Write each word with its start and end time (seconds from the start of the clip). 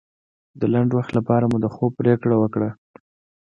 د 0.59 0.61
لنډ 0.73 0.89
وخت 0.93 1.11
لپاره 1.17 1.45
مو 1.51 1.57
د 1.63 1.67
خوب 1.75 1.91
پرېکړه 2.01 2.35
وکړه. 2.39 2.69